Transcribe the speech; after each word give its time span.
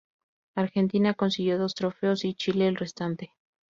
Argentina 0.55 1.13
consiguió 1.13 1.59
dos 1.59 1.75
trofeos 1.75 2.25
y 2.25 2.33
Chile 2.33 2.67
el 2.67 2.75
restante. 2.75 3.35